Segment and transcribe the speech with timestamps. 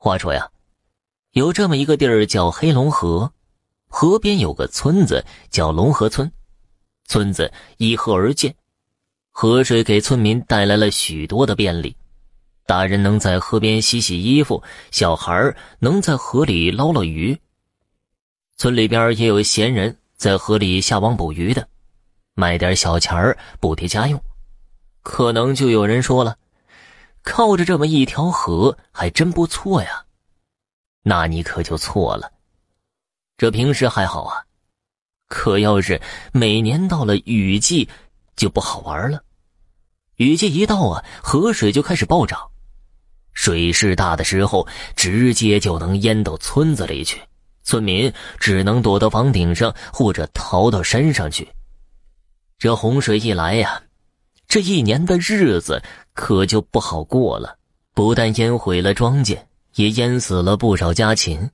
[0.00, 0.48] 话说呀，
[1.32, 3.32] 有这么一个地儿叫黑龙河，
[3.88, 6.30] 河边有个村子叫龙河村，
[7.06, 8.54] 村子依河而建，
[9.32, 11.96] 河水给村民带来了许多的便利，
[12.64, 14.62] 大人能在河边洗洗衣服，
[14.92, 17.36] 小孩能在河里捞捞鱼。
[18.56, 21.68] 村里边也有闲人在河里下网捕鱼的，
[22.34, 24.22] 卖点小钱儿补贴家用。
[25.02, 26.36] 可能就有人说了。
[27.28, 30.02] 靠着这么一条河还真不错呀，
[31.02, 32.32] 那你可就错了。
[33.36, 34.42] 这平时还好啊，
[35.28, 36.00] 可要是
[36.32, 37.86] 每年到了雨季，
[38.34, 39.22] 就不好玩了。
[40.16, 42.40] 雨季一到啊，河水就开始暴涨，
[43.34, 44.66] 水势大的时候，
[44.96, 47.20] 直接就能淹到村子里去，
[47.62, 48.10] 村民
[48.40, 51.46] 只能躲到房顶上或者逃到山上去。
[52.58, 53.82] 这洪水一来呀。
[54.48, 55.82] 这一年的日子
[56.18, 57.56] 可就不好过了，
[57.94, 59.38] 不但淹毁了庄稼，
[59.76, 61.48] 也淹死了不少家禽。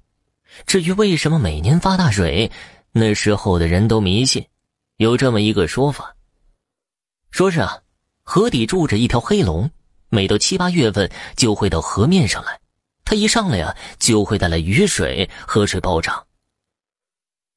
[0.65, 2.51] 至于为什么每年发大水，
[2.91, 4.43] 那时候的人都迷信，
[4.97, 6.17] 有这么一个说法：
[7.31, 7.79] 说是啊，
[8.23, 9.71] 河底住着一条黑龙，
[10.09, 12.59] 每到七八月份就会到河面上来，
[13.05, 16.27] 它一上来呀，就会带来雨水，河水暴涨。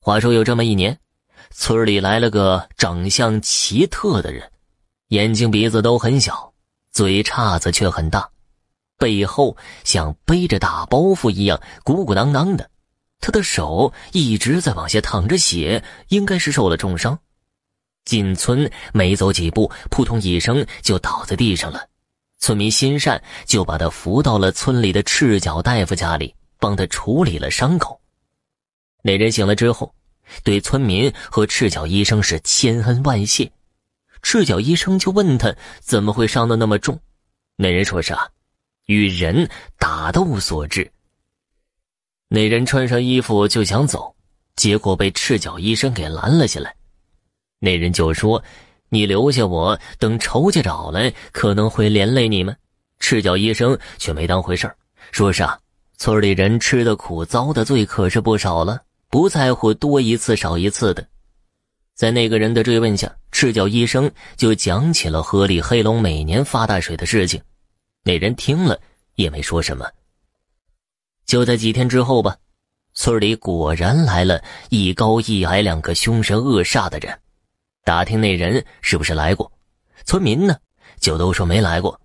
[0.02, 1.00] 话说有这么一年，
[1.52, 4.52] 村里来了个长相奇特的人。
[5.08, 6.47] 眼睛鼻子都很小，
[6.98, 8.28] 嘴叉子却很大，
[8.98, 12.72] 背后像背着大包袱一样鼓鼓囊囊的。
[13.20, 17.20] 他的手一直在往下淌着血，应该是受了重伤。
[18.06, 21.88] 进村没走几步，扑通一声就倒在地上了。
[22.40, 28.02] 村民心善，就把他扶到了村里的赤脚大夫家里，帮他处理了伤口。
[29.04, 29.94] 那人醒了之后，
[30.44, 33.52] 对村民和赤脚医生是千恩万谢。
[34.30, 37.00] 赤脚医生就问他怎么会伤得那么重，
[37.56, 38.28] 那人说是啊，
[38.88, 40.92] 与人打斗所致。
[42.28, 44.14] 那人穿上衣服就想走，
[44.58, 46.76] 结果被赤脚医生给拦了下来。
[47.60, 48.44] 那人就说
[48.92, 52.54] ：“你留下我，等仇家找来，可能会连累你们。”
[53.00, 54.70] 赤脚医生却没当回事
[55.14, 55.58] 说是啊，
[55.96, 61.08] 村里人吃的苦、遭的罪可是不少了，不在乎多一次少一次的。
[61.96, 63.10] 在那个人的追问下，
[63.40, 67.40] 赤脚医生就讲起了河里黑龙每年发大水的事情。
[68.02, 68.82] 那人听了
[69.14, 69.88] 也没说什么。
[71.28, 72.36] 就在几天之后吧，
[72.96, 77.16] 村里果然来了一高一矮两个凶神恶煞的人。
[77.84, 79.52] 打听那人是不是来过，
[80.04, 80.58] 村民呢
[81.00, 82.02] 就都说没来过。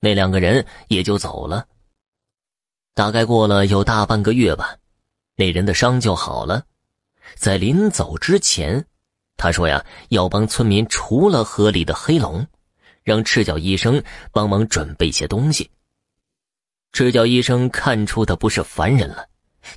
[0.00, 1.66] 那两个人也就走了。
[2.92, 4.76] 大概过了有大半个月吧，
[5.36, 6.62] 那人的伤就好了，
[7.34, 8.86] 在临走之前。
[9.36, 12.46] 他说呀，要帮村民除了河里的黑龙，
[13.02, 14.02] 让赤脚医生
[14.32, 15.70] 帮忙准备些东西。
[16.92, 19.26] 赤脚医生看出他不是凡人了，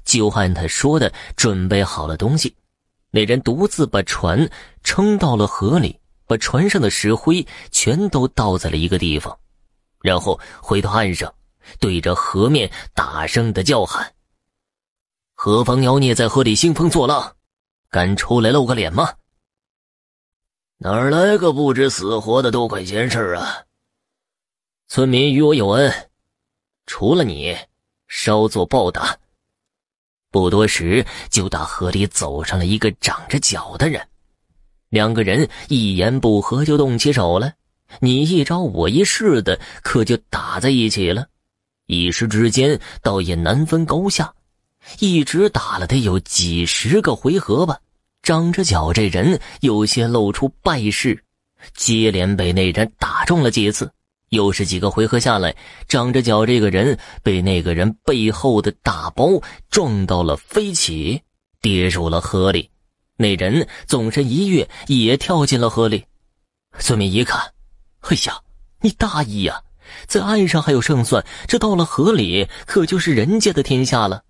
[0.06, 2.56] 就按他说的准备好了东西。
[3.12, 4.50] 那人独自把船
[4.84, 9.38] 撑到了河里，把船上的石灰全都倒在了一个地方，
[10.02, 11.34] 然后回到岸上，
[11.80, 14.14] 对着河面大声的叫喊
[15.36, 17.36] ：“何方妖孽在河里兴风作浪，
[17.90, 19.12] 敢出来露个脸吗？”
[20.82, 23.64] 哪儿来个不知死活的多管闲事啊！
[24.88, 25.94] 村民与我有恩，
[26.86, 27.54] 除了你，
[28.08, 29.18] 稍作报答。
[30.32, 34.08] 不多时，就打河里走上了一个长着脚的人，
[34.88, 37.54] 两个人一言不合就动起手来，
[38.00, 41.28] 你一招我一式的，可就打在一起了。
[41.88, 44.34] 一时之间，倒也难分高下，
[45.00, 47.82] 一直打了得有几十个回合吧。
[48.22, 51.24] 长着脚这人有些露出败势，
[51.76, 53.92] 接连被那人打中了几次。
[54.30, 55.56] 又是几个回合下来，
[55.88, 59.42] 长着脚这个人被那个人背后的大包
[59.72, 61.22] 撞到了飞起，
[61.62, 62.70] 跌入了河里。
[63.18, 66.06] 那人纵身一跃，也跳进了河里。
[66.78, 67.42] 村民一看，
[68.02, 68.40] 哎呀，
[68.82, 69.64] 你大意呀！
[70.06, 74.24] 在岸上还有胜算，这到了河里可就是人家的天下了。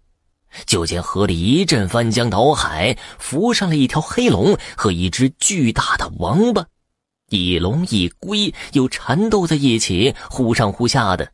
[0.66, 6.66] 就见河里一阵翻江倒海，浮上了一条黑龙和一只巨大的王八，
[7.30, 11.32] 一龙一龟又缠斗在一起，忽上忽下的，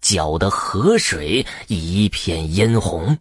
[0.00, 3.18] 搅得河水一片嫣红。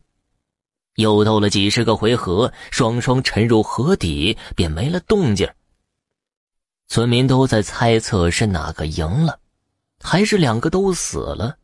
[0.95, 5.47] 又斗了几十个回合，双双沉入河底，便没了动静。
[6.87, 9.39] 村民都在猜测是哪个赢了，
[10.01, 11.57] 还是两个都死了。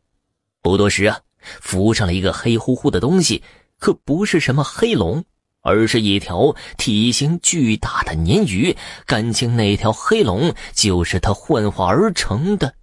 [0.62, 1.18] 不多时啊，
[1.60, 3.42] 浮上了一个黑乎乎的东西。
[3.84, 5.22] 可不是什么黑龙，
[5.60, 8.74] 而是一条体型巨大的鲶鱼。
[9.04, 12.74] 感情那条黑龙就是他幻化而成的。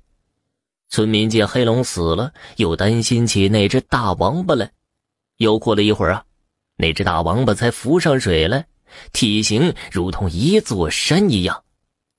[0.89, 4.71] 村民见黑龙死了，又担心起那只大王八来。
[5.37, 6.23] 又过了一会儿啊，
[6.77, 8.63] 那只大王八才浮上水来，
[9.11, 11.63] 体型如同一座山一样。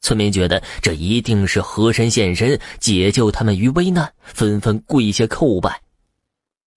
[0.00, 5.80] 村民觉得这一定是河神现身，解救他们于危难，纷纷跪下叩拜。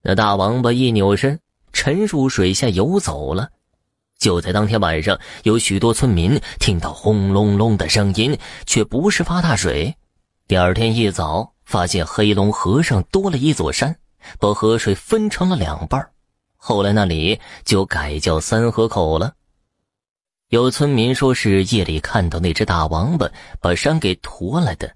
[0.03, 1.39] 那大王八一扭身，
[1.75, 3.49] 沉入水下游走了。
[4.17, 8.35] 就在当天晚上，有许多村民听到轰隆隆的声音，
[8.65, 9.93] 却不是发大水。
[10.47, 13.93] 第二天一早，发现黑龙河上多了一座山，
[14.39, 16.07] 把河水分成了两半。
[16.55, 19.33] 后来那里就改叫三河口了。
[20.49, 23.29] 有村民说是夜里看到那只大王八
[23.59, 24.89] 把山给驮来的。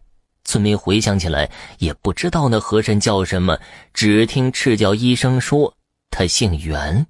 [0.45, 3.59] 村民回想起来，也不知道那河神叫什么，
[3.93, 5.75] 只听赤脚医生说
[6.09, 7.05] 他姓袁。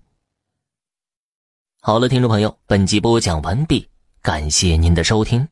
[1.82, 3.88] 好了，听众朋友，本集播讲完毕，
[4.22, 5.48] 感谢您的收听。